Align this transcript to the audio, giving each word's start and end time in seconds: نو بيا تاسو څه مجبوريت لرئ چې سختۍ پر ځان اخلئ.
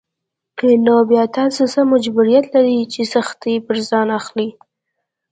نو 0.85 0.95
بيا 1.09 1.23
تاسو 1.37 1.63
څه 1.73 1.79
مجبوريت 1.93 2.45
لرئ 2.53 2.79
چې 2.93 3.01
سختۍ 3.13 3.55
پر 3.67 3.77
ځان 3.89 4.07
اخلئ. 4.19 4.49